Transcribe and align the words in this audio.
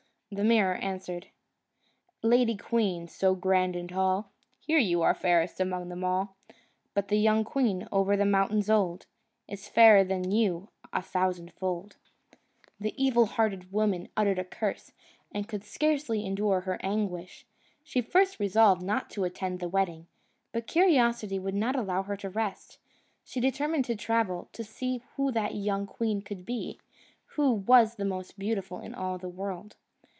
The 0.33 0.45
mirror 0.45 0.75
answered: 0.75 1.27
"Lady 2.23 2.55
queen, 2.55 3.09
so 3.09 3.35
grand 3.35 3.75
and 3.75 3.89
tall, 3.89 4.31
Here, 4.61 4.77
you 4.79 5.01
are 5.01 5.13
fairest 5.13 5.59
among 5.59 5.89
them 5.89 6.05
all; 6.05 6.37
But 6.93 7.09
the 7.09 7.17
young 7.19 7.43
queen 7.43 7.85
over 7.91 8.15
the 8.15 8.23
mountains 8.25 8.69
old, 8.69 9.07
Is 9.49 9.67
fairer 9.67 10.05
than 10.05 10.31
you 10.31 10.69
a 10.93 11.01
thousandfold." 11.01 11.97
The 12.79 12.95
evil 12.95 13.25
hearted 13.25 13.73
woman 13.73 14.07
uttered 14.15 14.39
a 14.39 14.45
curse, 14.45 14.93
and 15.33 15.49
could 15.49 15.65
scarcely 15.65 16.25
endure 16.25 16.61
her 16.61 16.79
anguish. 16.81 17.45
She 17.83 17.99
first 17.99 18.39
resolved 18.39 18.81
not 18.81 19.09
to 19.09 19.25
attend 19.25 19.59
the 19.59 19.67
wedding, 19.67 20.07
but 20.53 20.65
curiosity 20.65 21.39
would 21.39 21.55
not 21.55 21.75
allow 21.75 22.03
her 22.03 22.15
to 22.15 22.29
rest. 22.29 22.77
She 23.25 23.41
determined 23.41 23.83
to 23.83 23.97
travel, 23.97 24.47
and 24.57 24.65
see 24.65 25.03
who 25.17 25.29
that 25.33 25.55
young 25.55 25.85
queen 25.85 26.21
could 26.21 26.45
be, 26.45 26.79
who 27.35 27.51
was 27.51 27.95
the 27.95 28.05
most 28.05 28.39
beautiful 28.39 28.79
in 28.79 28.95
all 28.95 29.17
the 29.17 29.27
world. 29.27 29.75